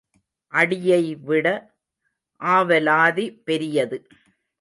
அடியை 0.53 1.15
விட 1.15 1.47
ஆவலாதி 2.41 3.25
பெரியது. 3.43 3.97